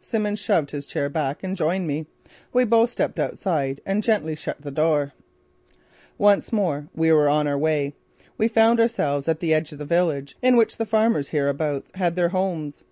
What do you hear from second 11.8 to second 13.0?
had their homes.